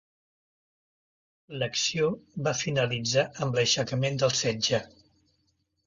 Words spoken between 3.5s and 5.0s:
l'aixecament del setge.